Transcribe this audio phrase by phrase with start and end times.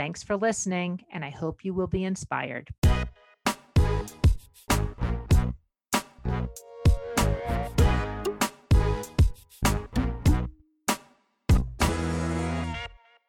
[0.00, 2.70] Thanks for listening, and I hope you will be inspired.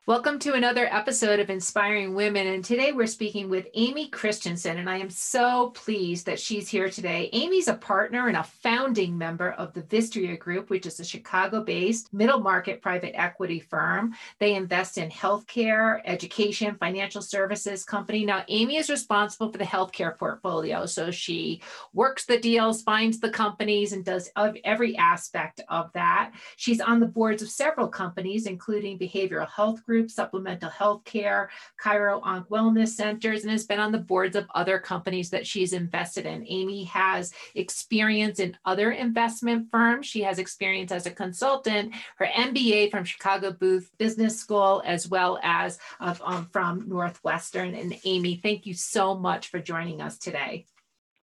[0.07, 2.47] Welcome to another episode of Inspiring Women.
[2.47, 4.79] And today we're speaking with Amy Christensen.
[4.79, 7.29] And I am so pleased that she's here today.
[7.33, 11.63] Amy's a partner and a founding member of the Vistria Group, which is a Chicago
[11.63, 14.15] based middle market private equity firm.
[14.39, 18.25] They invest in healthcare, education, financial services company.
[18.25, 20.87] Now, Amy is responsible for the healthcare portfolio.
[20.87, 21.61] So she
[21.93, 24.31] works the deals, finds the companies, and does
[24.65, 26.31] every aspect of that.
[26.55, 31.49] She's on the boards of several companies, including behavioral health supplemental health care,
[31.83, 36.25] ChiroOne Wellness Centers, and has been on the boards of other companies that she's invested
[36.25, 36.45] in.
[36.47, 40.07] Amy has experience in other investment firms.
[40.07, 45.39] She has experience as a consultant, her MBA from Chicago Booth Business School, as well
[45.43, 47.75] as uh, um, from Northwestern.
[47.75, 50.65] And Amy, thank you so much for joining us today.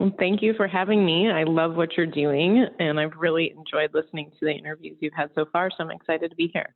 [0.00, 1.30] Well, thank you for having me.
[1.30, 5.30] I love what you're doing, and I've really enjoyed listening to the interviews you've had
[5.34, 5.70] so far.
[5.70, 6.74] So I'm excited to be here.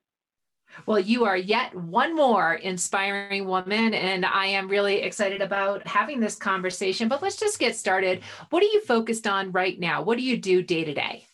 [0.86, 6.20] Well, you are yet one more inspiring woman, and I am really excited about having
[6.20, 7.08] this conversation.
[7.08, 8.22] But let's just get started.
[8.50, 10.02] What are you focused on right now?
[10.02, 11.26] What do you do day to day?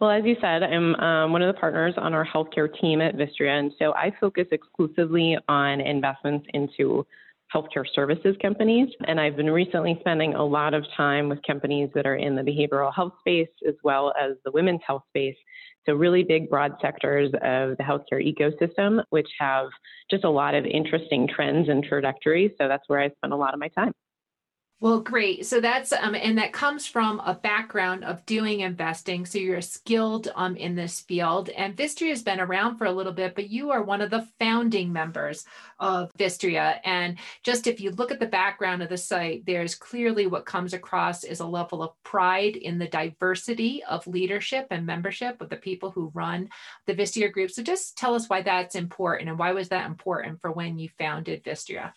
[0.00, 3.16] Well, as you said, I'm um, one of the partners on our healthcare team at
[3.16, 7.06] Vistria, and so I focus exclusively on investments into
[7.54, 8.88] healthcare services companies.
[9.06, 12.42] And I've been recently spending a lot of time with companies that are in the
[12.42, 15.36] behavioral health space as well as the women's health space
[15.86, 19.68] so, really big, broad sectors of the healthcare ecosystem, which have
[20.10, 22.52] just a lot of interesting trends and trajectories.
[22.58, 23.92] So, that's where I spend a lot of my time.
[24.82, 25.46] Well, great.
[25.46, 29.24] So that's um, and that comes from a background of doing investing.
[29.24, 31.50] So you're skilled um in this field.
[31.50, 34.26] And Vistria has been around for a little bit, but you are one of the
[34.40, 35.44] founding members
[35.78, 36.80] of Vistria.
[36.84, 40.74] And just if you look at the background of the site, there's clearly what comes
[40.74, 45.56] across is a level of pride in the diversity of leadership and membership of the
[45.56, 46.48] people who run
[46.86, 47.52] the Vistria group.
[47.52, 50.88] So just tell us why that's important and why was that important for when you
[50.98, 51.92] founded Vistria?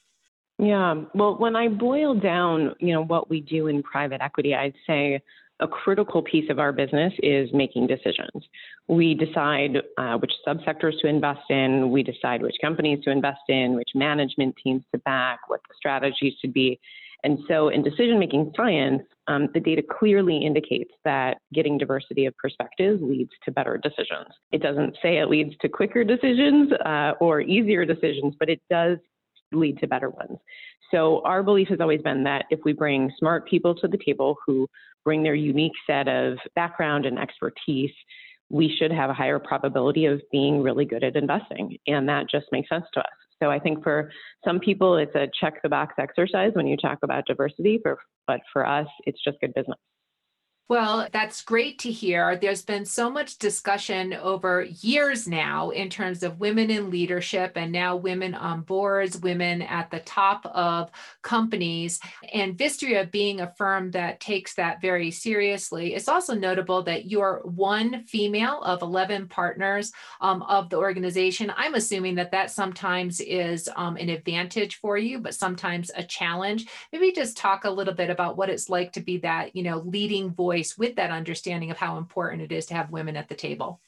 [0.57, 1.03] Yeah.
[1.13, 5.21] Well, when I boil down, you know, what we do in private equity, I'd say
[5.59, 8.43] a critical piece of our business is making decisions.
[8.87, 13.75] We decide uh, which subsectors to invest in, we decide which companies to invest in,
[13.75, 16.79] which management teams to back, what the strategies should be.
[17.23, 22.37] And so, in decision making science, um, the data clearly indicates that getting diversity of
[22.37, 24.27] perspectives leads to better decisions.
[24.51, 28.99] It doesn't say it leads to quicker decisions uh, or easier decisions, but it does
[29.51, 30.37] lead to better ones.
[30.91, 34.37] So our belief has always been that if we bring smart people to the table
[34.45, 34.67] who
[35.03, 37.91] bring their unique set of background and expertise,
[38.49, 41.77] we should have a higher probability of being really good at investing.
[41.87, 43.05] And that just makes sense to us.
[43.41, 44.11] So I think for
[44.45, 48.65] some people, it's a check the box exercise when you talk about diversity, but for
[48.65, 49.79] us, it's just good business.
[50.67, 52.37] Well, that's great to hear.
[52.37, 57.71] There's been so much discussion over years now in terms of women in leadership and
[57.71, 60.89] now women on boards, women at the top of
[61.21, 61.99] companies,
[62.33, 65.93] and Vistria being a firm that takes that very seriously.
[65.93, 71.53] It's also notable that you're one female of 11 partners um, of the organization.
[71.55, 76.65] I'm assuming that that sometimes is um, an advantage for you, but sometimes a challenge.
[76.91, 79.83] Maybe just talk a little bit about what it's like to be that, you know,
[79.85, 83.27] leading voice voice with that understanding of how important it is to have women at
[83.27, 83.79] the table?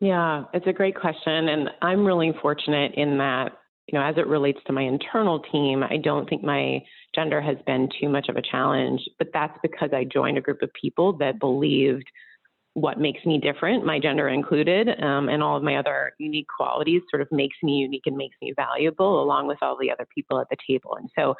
[0.00, 1.48] Yeah, it's a great question.
[1.48, 5.82] And I'm really fortunate in that, you know, as it relates to my internal team,
[5.82, 6.82] I don't think my
[7.14, 10.62] gender has been too much of a challenge, but that's because I joined a group
[10.62, 12.04] of people that believed
[12.74, 17.02] what makes me different, my gender included, um, and all of my other unique qualities
[17.10, 20.38] sort of makes me unique and makes me valuable along with all the other people
[20.38, 20.96] at the table.
[20.96, 21.34] And so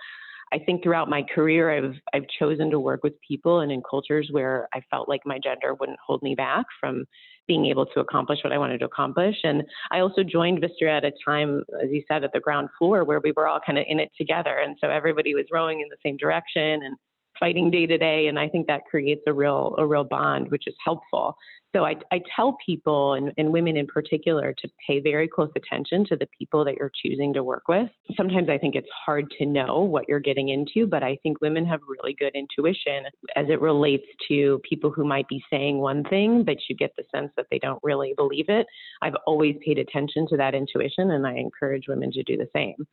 [0.53, 4.29] I think throughout my career, I've I've chosen to work with people and in cultures
[4.31, 7.05] where I felt like my gender wouldn't hold me back from
[7.47, 9.37] being able to accomplish what I wanted to accomplish.
[9.43, 13.05] And I also joined Vistria at a time, as you said, at the ground floor
[13.05, 15.89] where we were all kind of in it together, and so everybody was rowing in
[15.89, 16.97] the same direction and
[17.39, 20.67] fighting day to day, and I think that creates a real a real bond, which
[20.67, 21.37] is helpful.
[21.75, 26.07] So I, I tell people and, and women in particular to pay very close attention
[26.07, 27.91] to the people that you're choosing to work with.
[28.17, 31.67] Sometimes I think it's hard to know what you're getting into, but I think women
[31.67, 33.05] have really good intuition
[33.37, 37.05] as it relates to people who might be saying one thing, but you get the
[37.15, 38.67] sense that they don't really believe it.
[39.03, 42.87] I've always paid attention to that intuition, and I encourage women to do the same.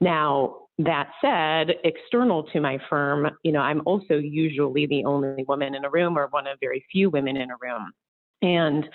[0.00, 5.74] Now, that said, external to my firm, you know, I'm also usually the only woman
[5.74, 7.92] in a room or one of very few women in a room.
[8.42, 8.88] And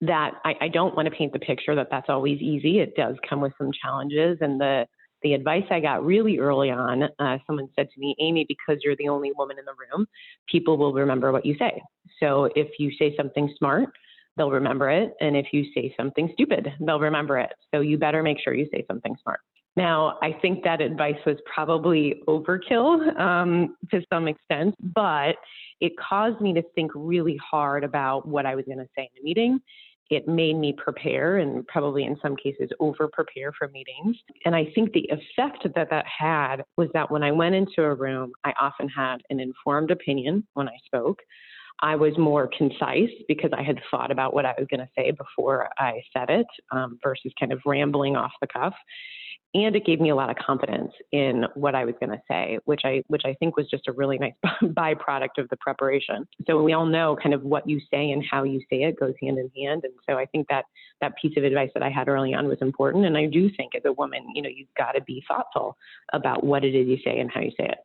[0.00, 2.80] that I, I don't want to paint the picture that that's always easy.
[2.80, 4.38] It does come with some challenges.
[4.40, 4.86] And the
[5.22, 8.96] the advice I got really early on, uh, someone said to me, Amy, because you're
[8.96, 10.04] the only woman in the room,
[10.50, 11.80] people will remember what you say.
[12.18, 13.88] So if you say something smart,
[14.36, 15.14] they'll remember it.
[15.20, 17.52] And if you say something stupid, they'll remember it.
[17.72, 19.38] So you better make sure you say something smart.
[19.76, 25.36] Now, I think that advice was probably overkill um, to some extent, but
[25.80, 29.22] it caused me to think really hard about what I was going to say in
[29.22, 29.60] a meeting.
[30.10, 34.16] It made me prepare and probably in some cases over prepare for meetings.
[34.44, 37.94] And I think the effect that that had was that when I went into a
[37.94, 41.20] room, I often had an informed opinion when I spoke.
[41.80, 45.12] I was more concise because I had thought about what I was going to say
[45.12, 48.74] before I said it um, versus kind of rambling off the cuff
[49.54, 52.58] and it gave me a lot of confidence in what I was going to say,
[52.64, 54.32] which I which I think was just a really nice
[54.62, 56.26] byproduct of the preparation.
[56.46, 59.14] So we all know kind of what you say and how you say it goes
[59.20, 60.64] hand in hand, and so I think that
[61.00, 63.04] that piece of advice that I had early on was important.
[63.04, 65.76] And I do think as a woman, you know, you've got to be thoughtful
[66.12, 67.78] about what it is you say and how you say it.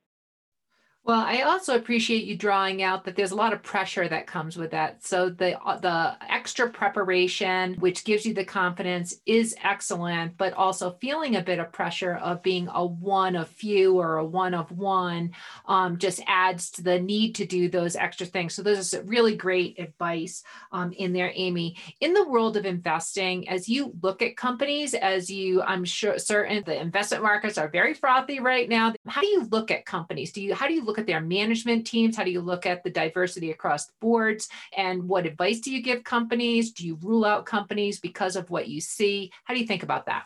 [1.08, 4.58] Well, I also appreciate you drawing out that there's a lot of pressure that comes
[4.58, 5.06] with that.
[5.06, 10.98] So the uh, the extra preparation, which gives you the confidence, is excellent, but also
[11.00, 14.70] feeling a bit of pressure of being a one of few or a one of
[14.74, 15.32] one
[15.66, 18.54] um, just adds to the need to do those extra things.
[18.54, 20.44] So this is really great advice
[20.74, 21.78] um, in there, Amy.
[22.02, 26.64] In the world of investing, as you look at companies, as you, I'm sure certain
[26.66, 28.94] the investment markets are very frothy right now.
[29.08, 30.34] How do you look at companies?
[30.34, 32.18] Do you how do you look look at their management teams?
[32.18, 34.50] How do you look at the diversity across the boards?
[34.76, 36.72] And what advice do you give companies?
[36.72, 39.32] Do you rule out companies because of what you see?
[39.44, 40.24] How do you think about that?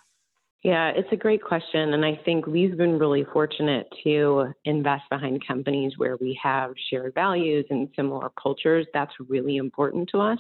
[0.64, 1.94] Yeah, it's a great question.
[1.94, 7.16] And I think we've been really fortunate to invest behind companies where we have shared
[7.16, 8.86] values and similar cultures.
[8.94, 10.40] That's really important to us.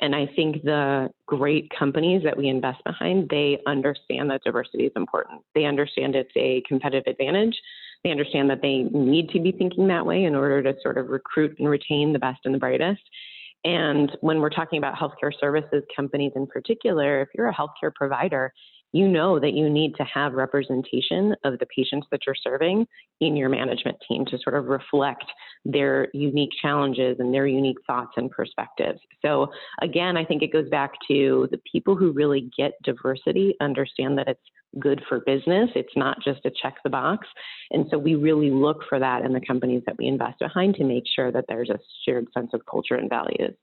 [0.00, 4.92] And I think the great companies that we invest behind, they understand that diversity is
[4.96, 5.42] important.
[5.54, 7.56] They understand it's a competitive advantage.
[8.04, 11.08] They understand that they need to be thinking that way in order to sort of
[11.08, 13.02] recruit and retain the best and the brightest.
[13.64, 18.52] And when we're talking about healthcare services companies in particular, if you're a healthcare provider,
[18.92, 22.86] you know that you need to have representation of the patients that you're serving
[23.20, 25.24] in your management team to sort of reflect
[25.64, 29.00] their unique challenges and their unique thoughts and perspectives.
[29.22, 29.48] So,
[29.80, 34.28] again, I think it goes back to the people who really get diversity understand that
[34.28, 34.40] it's
[34.78, 35.70] good for business.
[35.74, 37.26] It's not just a check the box.
[37.70, 40.84] And so we really look for that in the companies that we invest behind to
[40.84, 43.54] make sure that there's a shared sense of culture and values.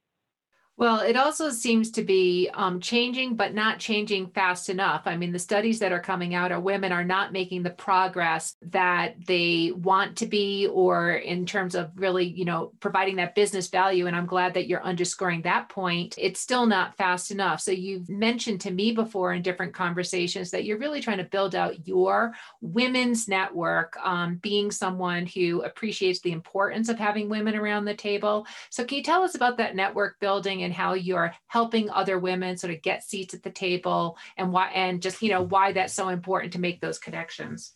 [0.79, 5.01] Well, it also seems to be um, changing, but not changing fast enough.
[5.07, 8.55] I mean, the studies that are coming out are women are not making the progress
[8.61, 13.67] that they want to be, or in terms of really, you know, providing that business
[13.67, 14.07] value.
[14.07, 16.15] And I'm glad that you're underscoring that point.
[16.17, 17.59] It's still not fast enough.
[17.59, 21.55] So you've mentioned to me before in different conversations that you're really trying to build
[21.55, 27.83] out your women's network, um, being someone who appreciates the importance of having women around
[27.83, 28.48] the table.
[28.69, 30.68] So can you tell us about that network building?
[30.69, 34.69] And how you're helping other women sort of get seats at the table and why
[34.69, 37.73] and just you know why that's so important to make those connections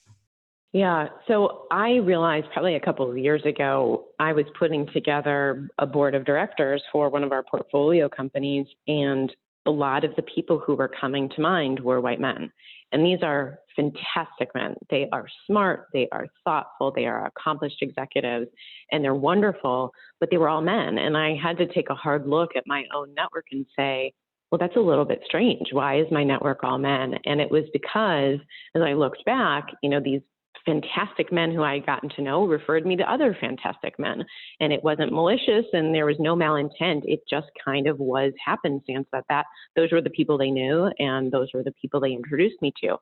[0.75, 5.85] yeah, so I realized probably a couple of years ago, I was putting together a
[5.85, 9.31] board of directors for one of our portfolio companies, and
[9.67, 12.51] a lot of the people who were coming to mind were white men.
[12.91, 14.75] And these are fantastic men.
[14.89, 18.47] They are smart, they are thoughtful, they are accomplished executives,
[18.91, 20.97] and they're wonderful, but they were all men.
[20.97, 24.13] And I had to take a hard look at my own network and say,
[24.51, 25.69] well, that's a little bit strange.
[25.71, 27.15] Why is my network all men?
[27.25, 28.39] And it was because
[28.75, 30.21] as I looked back, you know, these
[30.65, 34.23] fantastic men who I had gotten to know referred me to other fantastic men.
[34.59, 37.01] And it wasn't malicious and there was no malintent.
[37.05, 41.31] It just kind of was happenstance that, that those were the people they knew and
[41.31, 42.97] those were the people they introduced me to.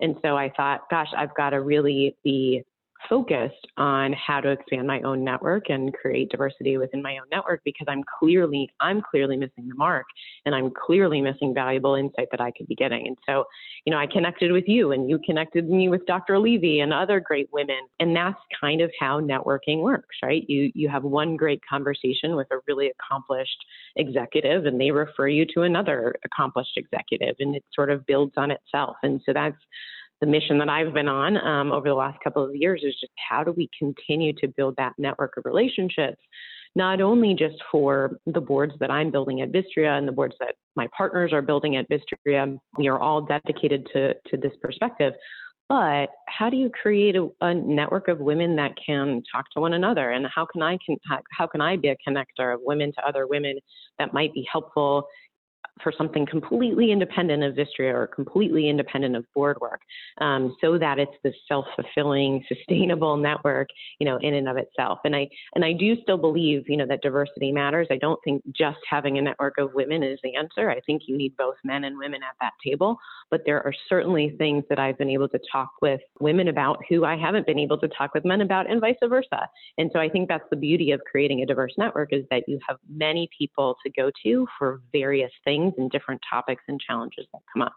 [0.00, 2.62] And so I thought, gosh, I've got to really be
[3.08, 7.60] focused on how to expand my own network and create diversity within my own network
[7.64, 10.06] because I'm clearly I'm clearly missing the mark
[10.44, 13.06] and I'm clearly missing valuable insight that I could be getting.
[13.06, 13.44] And so,
[13.84, 16.38] you know, I connected with you and you connected me with Dr.
[16.38, 17.80] Levy and other great women.
[18.00, 20.44] And that's kind of how networking works, right?
[20.48, 23.64] You you have one great conversation with a really accomplished
[23.96, 28.50] executive and they refer you to another accomplished executive and it sort of builds on
[28.50, 28.96] itself.
[29.02, 29.56] And so that's
[30.22, 33.12] the mission that I've been on um, over the last couple of years is just
[33.28, 36.22] how do we continue to build that network of relationships,
[36.76, 40.54] not only just for the boards that I'm building at Vistria and the boards that
[40.76, 42.56] my partners are building at Vistria.
[42.78, 45.12] We are all dedicated to, to this perspective.
[45.68, 49.72] But how do you create a, a network of women that can talk to one
[49.72, 50.10] another?
[50.10, 53.08] And how can I can, how, how can I be a connector of women to
[53.08, 53.58] other women
[53.98, 55.04] that might be helpful
[55.82, 59.80] for something completely independent of Vistria or completely independent of board work,
[60.18, 64.98] um, so that it's the self-fulfilling, sustainable network, you know, in and of itself.
[65.04, 67.88] And I and I do still believe, you know, that diversity matters.
[67.90, 70.70] I don't think just having a network of women is the answer.
[70.70, 72.98] I think you need both men and women at that table.
[73.30, 77.04] But there are certainly things that I've been able to talk with women about who
[77.04, 79.48] I haven't been able to talk with men about, and vice versa.
[79.78, 82.58] And so I think that's the beauty of creating a diverse network is that you
[82.68, 87.26] have many people to go to for various things things and different topics and challenges
[87.32, 87.74] that come up.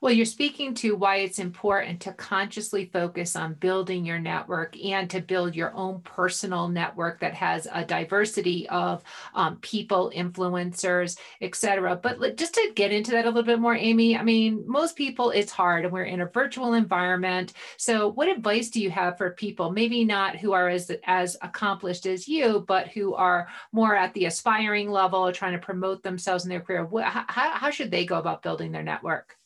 [0.00, 5.10] Well, you're speaking to why it's important to consciously focus on building your network and
[5.10, 9.02] to build your own personal network that has a diversity of
[9.34, 11.96] um, people, influencers, etc.
[11.96, 15.30] But just to get into that a little bit more, Amy, I mean, most people
[15.32, 17.54] it's hard and we're in a virtual environment.
[17.76, 22.06] So, what advice do you have for people, maybe not who are as as accomplished
[22.06, 26.50] as you, but who are more at the aspiring level, trying to promote themselves in
[26.50, 26.88] their career?
[27.02, 29.38] How, how should they go about building their network?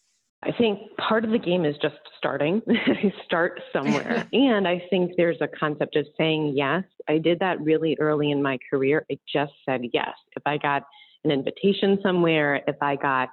[0.44, 2.62] I think part of the game is just starting,
[3.24, 4.26] start somewhere.
[4.32, 6.82] and I think there's a concept of saying yes.
[7.08, 9.06] I did that really early in my career.
[9.10, 10.14] I just said yes.
[10.36, 10.82] If I got
[11.24, 13.28] an invitation somewhere, if I got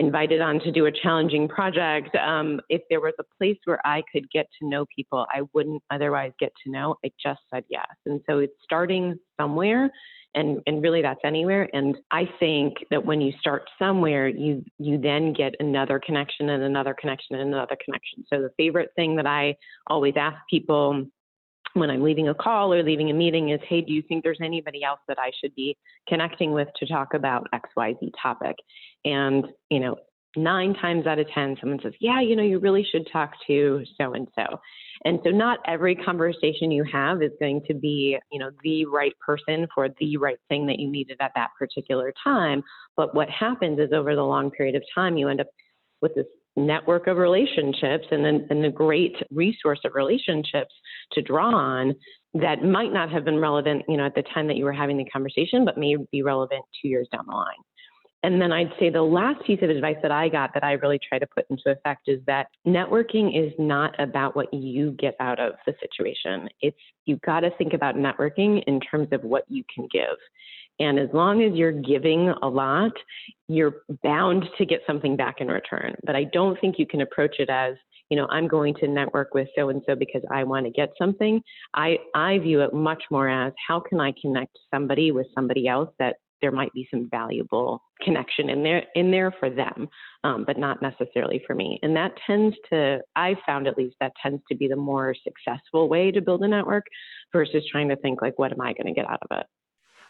[0.00, 4.02] invited on to do a challenging project, um, if there was a place where I
[4.10, 7.86] could get to know people I wouldn't otherwise get to know, I just said yes.
[8.06, 9.90] And so it's starting somewhere
[10.34, 11.68] and and really that's anywhere.
[11.72, 16.62] And i think that when you start somewhere you you then get another connection and
[16.62, 18.24] another connection and another connection.
[18.32, 19.56] So the favorite thing that i
[19.88, 21.04] always ask people
[21.74, 24.38] when i'm leaving a call or leaving a meeting is hey do you think there's
[24.42, 25.76] anybody else that i should be
[26.08, 28.56] connecting with to talk about xyz topic
[29.04, 29.96] and you know
[30.36, 33.84] nine times out of 10, someone says, Yeah, you know, you really should talk to
[33.98, 34.60] so and so.
[35.04, 39.12] And so, not every conversation you have is going to be, you know, the right
[39.24, 42.62] person for the right thing that you needed at that particular time.
[42.96, 45.48] But what happens is over the long period of time, you end up
[46.00, 50.74] with this network of relationships and, then, and great resource of relationships
[51.12, 51.94] to draw on
[52.34, 54.96] that might not have been relevant, you know, at the time that you were having
[54.96, 57.54] the conversation, but may be relevant two years down the line.
[58.22, 60.98] And then I'd say the last piece of advice that I got that I really
[60.98, 65.40] try to put into effect is that networking is not about what you get out
[65.40, 66.48] of the situation.
[66.60, 66.76] It's
[67.06, 70.18] you've got to think about networking in terms of what you can give.
[70.80, 72.92] And as long as you're giving a lot,
[73.48, 75.94] you're bound to get something back in return.
[76.04, 77.74] But I don't think you can approach it as,
[78.08, 80.90] you know, I'm going to network with so and so because I want to get
[80.98, 81.42] something.
[81.74, 85.90] I, I view it much more as how can I connect somebody with somebody else
[85.98, 89.86] that there might be some valuable connection in there in there for them,
[90.24, 91.78] um, but not necessarily for me.
[91.82, 95.90] And that tends to, I've found at least, that tends to be the more successful
[95.90, 96.86] way to build a network
[97.30, 99.46] versus trying to think like, what am I going to get out of it?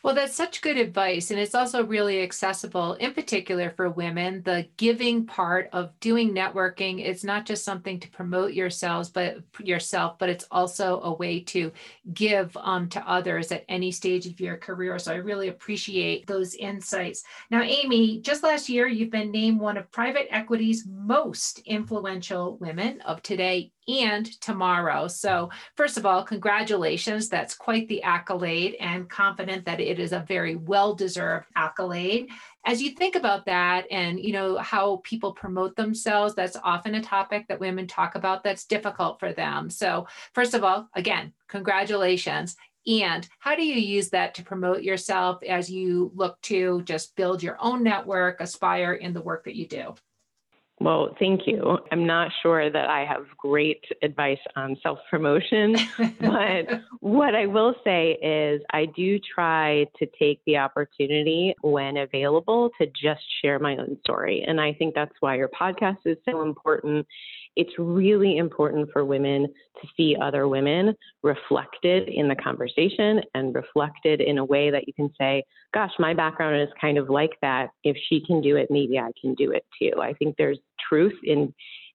[0.02, 1.30] Well, that's such good advice.
[1.30, 4.42] And it's also really accessible, in particular for women.
[4.42, 10.18] The giving part of doing networking is not just something to promote yourselves, but yourself,
[10.18, 11.70] but it's also a way to
[12.14, 14.98] give um, to others at any stage of your career.
[14.98, 17.22] So I really appreciate those insights.
[17.50, 23.02] Now, Amy, just last year, you've been named one of private equity's most influential women
[23.02, 25.08] of today and tomorrow.
[25.08, 27.28] So, first of all, congratulations.
[27.28, 32.28] That's quite the accolade, and confident that it is a very well deserved accolade.
[32.64, 37.02] As you think about that and you know how people promote themselves, that's often a
[37.02, 39.70] topic that women talk about that's difficult for them.
[39.70, 42.56] So, first of all, again, congratulations.
[42.86, 47.42] And how do you use that to promote yourself as you look to just build
[47.42, 49.94] your own network, aspire in the work that you do?
[50.80, 51.78] Well, thank you.
[51.92, 55.76] I'm not sure that I have great advice on self promotion,
[56.20, 62.70] but what I will say is I do try to take the opportunity when available
[62.80, 64.42] to just share my own story.
[64.46, 67.06] And I think that's why your podcast is so important
[67.56, 69.46] it's really important for women
[69.80, 74.94] to see other women reflected in the conversation and reflected in a way that you
[74.94, 75.42] can say,
[75.74, 77.70] gosh, my background is kind of like that.
[77.82, 80.00] If she can do it, maybe I can do it too.
[80.00, 80.58] I think there's
[80.88, 81.52] truth in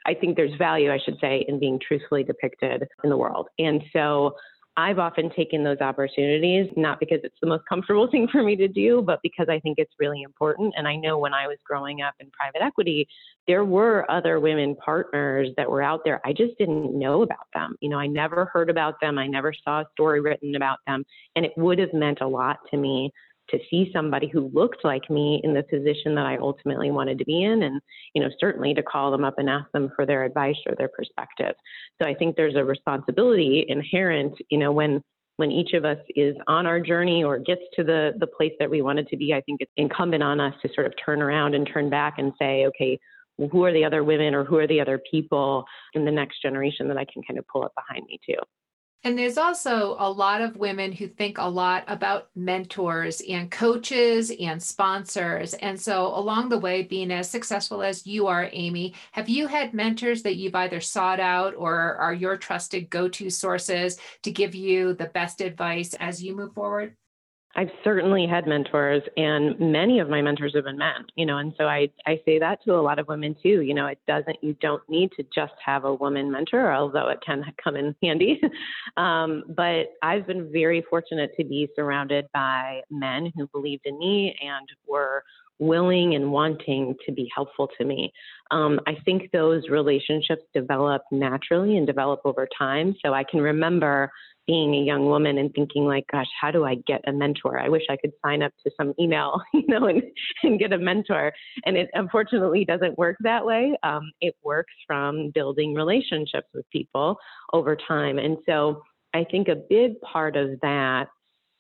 [0.07, 3.47] I think there's value, I should say, in being truthfully depicted in the world.
[3.57, 4.35] And so
[4.77, 8.67] I've often taken those opportunities, not because it's the most comfortable thing for me to
[8.67, 10.73] do, but because I think it's really important.
[10.77, 13.07] And I know when I was growing up in private equity,
[13.47, 16.19] there were other women partners that were out there.
[16.25, 17.75] I just didn't know about them.
[17.79, 19.17] You know, I never heard about them.
[19.17, 21.05] I never saw a story written about them.
[21.35, 23.11] And it would have meant a lot to me
[23.49, 27.25] to see somebody who looked like me in the position that I ultimately wanted to
[27.25, 27.81] be in and
[28.13, 30.89] you know certainly to call them up and ask them for their advice or their
[30.89, 31.55] perspective.
[32.01, 35.01] So I think there's a responsibility inherent, you know, when
[35.37, 38.69] when each of us is on our journey or gets to the the place that
[38.69, 41.55] we wanted to be, I think it's incumbent on us to sort of turn around
[41.55, 42.99] and turn back and say, okay,
[43.37, 46.41] well, who are the other women or who are the other people in the next
[46.41, 48.39] generation that I can kind of pull up behind me too.
[49.05, 54.31] And there's also a lot of women who think a lot about mentors and coaches
[54.39, 55.53] and sponsors.
[55.53, 59.75] And so, along the way, being as successful as you are, Amy, have you had
[59.75, 64.55] mentors that you've either sought out or are your trusted go to sources to give
[64.55, 66.95] you the best advice as you move forward?
[67.57, 71.53] I've certainly had mentors, and many of my mentors have been men, you know, and
[71.57, 73.61] so I, I say that to a lot of women too.
[73.61, 77.19] You know, it doesn't, you don't need to just have a woman mentor, although it
[77.25, 78.41] can come in handy.
[78.97, 84.35] um, but I've been very fortunate to be surrounded by men who believed in me
[84.41, 85.23] and were
[85.59, 88.11] willing and wanting to be helpful to me.
[88.51, 92.95] Um, I think those relationships develop naturally and develop over time.
[93.03, 94.11] So I can remember
[94.47, 97.59] being a young woman and thinking like, gosh, how do I get a mentor?
[97.59, 100.03] I wish I could sign up to some email, you know, and,
[100.43, 101.33] and get a mentor.
[101.65, 103.75] And it unfortunately doesn't work that way.
[103.83, 107.17] Um, it works from building relationships with people
[107.53, 108.19] over time.
[108.19, 108.83] And so
[109.13, 111.07] I think a big part of that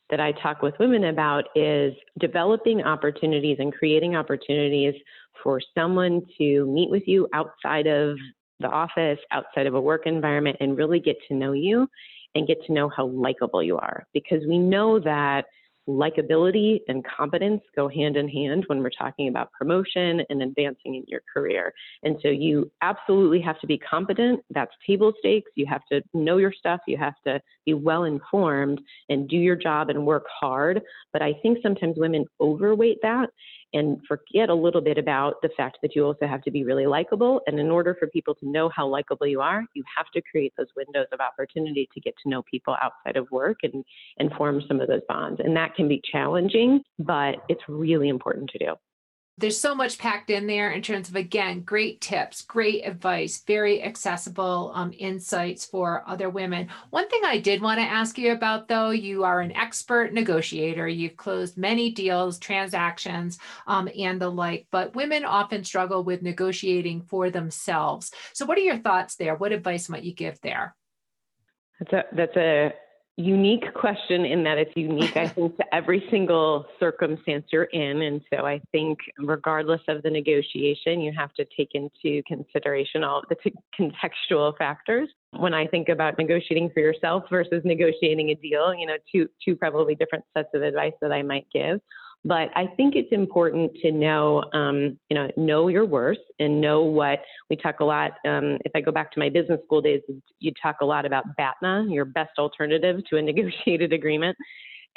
[0.09, 4.93] that I talk with women about is developing opportunities and creating opportunities
[5.43, 8.17] for someone to meet with you outside of
[8.59, 11.87] the office, outside of a work environment, and really get to know you
[12.35, 14.05] and get to know how likable you are.
[14.13, 15.45] Because we know that
[15.87, 21.03] likability and competence go hand in hand when we're talking about promotion and advancing in
[21.07, 21.73] your career.
[22.03, 24.41] And so you absolutely have to be competent.
[24.49, 25.51] That's table stakes.
[25.55, 26.81] You have to know your stuff.
[26.87, 30.81] You have to be well informed and do your job and work hard.
[31.13, 33.29] But I think sometimes women overweight that
[33.75, 36.87] and forget a little bit about the fact that you also have to be really
[36.87, 37.41] likable.
[37.45, 40.53] And in order for people to know how likable you are, you have to create
[40.57, 43.83] those windows of opportunity to get to know people outside of work and,
[44.17, 45.41] and form some of those bonds.
[45.43, 48.75] And that can be challenging, but it's really important to do.
[49.37, 53.83] There's so much packed in there in terms of, again, great tips, great advice, very
[53.83, 56.69] accessible um, insights for other women.
[56.91, 60.87] One thing I did want to ask you about, though, you are an expert negotiator.
[60.87, 67.01] You've closed many deals, transactions, um, and the like, but women often struggle with negotiating
[67.01, 68.11] for themselves.
[68.33, 69.35] So, what are your thoughts there?
[69.35, 70.75] What advice might you give there?
[71.79, 72.73] That's a that's a
[73.17, 78.01] unique question in that it's unique, I think, to every single circumstance you're in.
[78.01, 83.23] And so I think, regardless of the negotiation, you have to take into consideration all
[83.29, 85.09] the t- contextual factors.
[85.31, 89.55] When I think about negotiating for yourself versus negotiating a deal, you know, two two
[89.55, 91.79] probably different sets of advice that I might give.
[92.25, 96.81] But I think it's important to know, um, you know, know your worth and know
[96.81, 97.19] what
[97.51, 98.13] we talk a lot.
[98.27, 100.01] Um, if I go back to my business school days,
[100.39, 104.35] you talk a lot about BATNA, your best alternative to a negotiated agreement.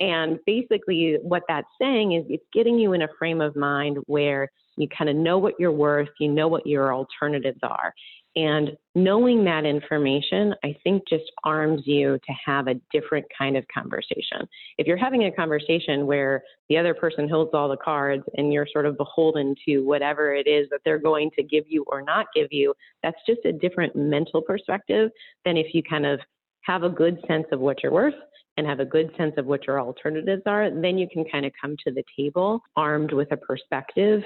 [0.01, 4.49] And basically, what that's saying is it's getting you in a frame of mind where
[4.77, 7.93] you kind of know what you're worth, you know what your alternatives are.
[8.39, 13.65] And knowing that information, I think, just arms you to have a different kind of
[13.67, 14.47] conversation.
[14.79, 18.69] If you're having a conversation where the other person holds all the cards and you're
[18.73, 22.27] sort of beholden to whatever it is that they're going to give you or not
[22.33, 25.11] give you, that's just a different mental perspective
[25.45, 26.21] than if you kind of
[26.61, 28.15] have a good sense of what you're worth
[28.57, 31.51] and have a good sense of what your alternatives are, then you can kind of
[31.61, 34.23] come to the table armed with a perspective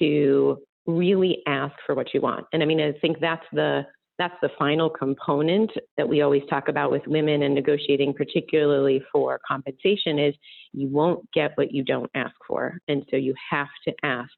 [0.00, 2.46] to really ask for what you want.
[2.52, 3.86] And I mean, I think that's the
[4.18, 9.40] that's the final component that we always talk about with women and negotiating, particularly for
[9.46, 10.34] compensation, is
[10.72, 12.78] you won't get what you don't ask for.
[12.88, 14.30] And so you have to ask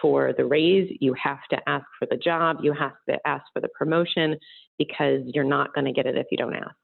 [0.00, 3.60] for the raise, you have to ask for the job, you have to ask for
[3.60, 4.36] the promotion
[4.78, 6.74] because you're not going to get it if you don't ask.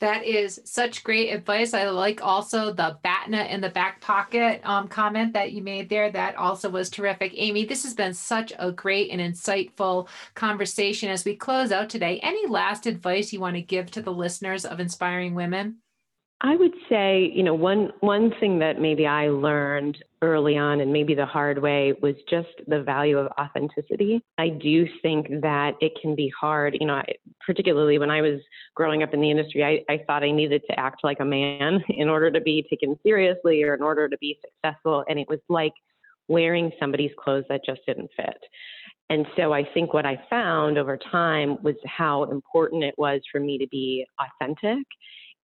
[0.00, 1.74] That is such great advice.
[1.74, 6.08] I like also the BATNA in the back pocket um, comment that you made there.
[6.10, 7.32] That also was terrific.
[7.34, 12.20] Amy, this has been such a great and insightful conversation as we close out today.
[12.22, 15.78] Any last advice you want to give to the listeners of Inspiring Women?
[16.40, 20.92] I would say, you know, one one thing that maybe I learned early on and
[20.92, 24.22] maybe the hard way was just the value of authenticity.
[24.38, 27.02] I do think that it can be hard, you know,
[27.44, 28.40] particularly when I was
[28.76, 31.82] growing up in the industry, I, I thought I needed to act like a man
[31.88, 35.04] in order to be taken seriously or in order to be successful.
[35.08, 35.74] And it was like
[36.28, 38.38] wearing somebody's clothes that just didn't fit.
[39.10, 43.40] And so I think what I found over time was how important it was for
[43.40, 44.86] me to be authentic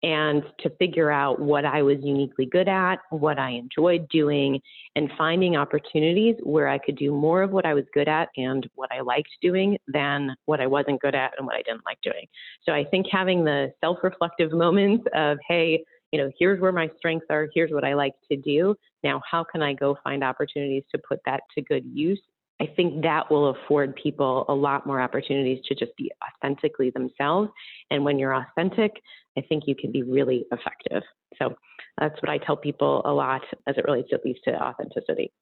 [0.05, 4.61] and to figure out what I was uniquely good at, what I enjoyed doing,
[4.97, 8.69] and finding opportunities where I could do more of what I was good at and
[8.75, 12.03] what I liked doing than what I wasn't good at and what I didn't like
[12.03, 12.27] doing.
[12.65, 16.91] So I think having the self reflective moments of, hey, you know, here's where my
[16.99, 18.77] strengths are, here's what I like to do.
[19.03, 22.21] Now, how can I go find opportunities to put that to good use
[22.61, 27.51] I think that will afford people a lot more opportunities to just be authentically themselves.
[27.91, 28.93] And when you're authentic,
[29.37, 31.03] I think you can be really effective.
[31.39, 31.55] So
[31.99, 35.33] that's what I tell people a lot as it relates at least to authenticity.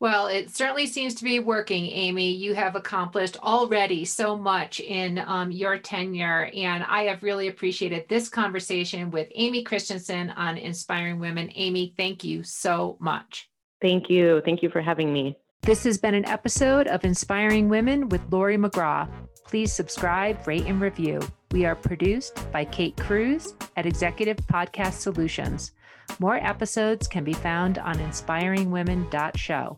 [0.00, 2.32] Well, it certainly seems to be working, Amy.
[2.32, 8.06] You have accomplished already so much in um, your tenure, and I have really appreciated
[8.08, 11.50] this conversation with Amy Christensen on Inspiring Women.
[11.54, 13.48] Amy, thank you so much.
[13.80, 14.42] Thank you.
[14.44, 15.36] Thank you for having me.
[15.62, 19.08] This has been an episode of Inspiring Women with Lori McGraw.
[19.46, 21.20] Please subscribe, rate, and review.
[21.54, 25.70] We are produced by Kate Cruz at Executive Podcast Solutions.
[26.18, 29.76] More episodes can be found on inspiringwomen.show.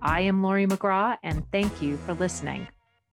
[0.00, 2.68] I am Lori McGraw, and thank you for listening.